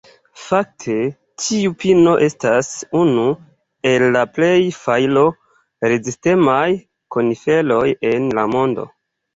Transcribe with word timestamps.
Fakte, 0.43 0.95
tiu 1.43 1.73
pino 1.83 2.13
estas 2.29 2.71
unu 3.01 3.27
el 3.93 4.09
la 4.17 4.25
plej 4.39 4.57
fajro-rezistemaj 4.81 6.67
koniferoj 7.19 7.87
en 8.15 8.31
la 8.43 8.51
mondo. 8.59 8.93